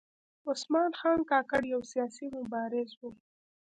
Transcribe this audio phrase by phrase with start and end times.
[0.49, 3.01] عثمان خان کاکړ یو سیاسي مبارز و.